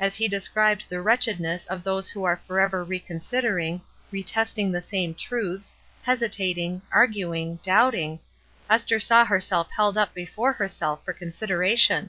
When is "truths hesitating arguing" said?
5.14-7.56